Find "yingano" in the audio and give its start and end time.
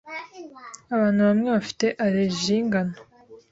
2.57-2.95